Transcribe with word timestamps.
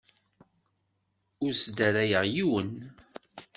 Ur 1.43 1.51
sdarayeɣ 1.55 2.23
yiwen. 2.33 2.71